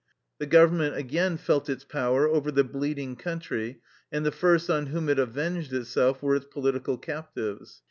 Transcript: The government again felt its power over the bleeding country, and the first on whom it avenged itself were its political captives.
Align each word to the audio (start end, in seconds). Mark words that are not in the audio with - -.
The 0.39 0.47
government 0.47 0.95
again 0.95 1.37
felt 1.37 1.69
its 1.69 1.83
power 1.83 2.27
over 2.27 2.49
the 2.49 2.63
bleeding 2.63 3.15
country, 3.15 3.81
and 4.11 4.25
the 4.25 4.31
first 4.31 4.67
on 4.67 4.87
whom 4.87 5.07
it 5.09 5.19
avenged 5.19 5.71
itself 5.73 6.23
were 6.23 6.35
its 6.35 6.47
political 6.47 6.97
captives. 6.97 7.79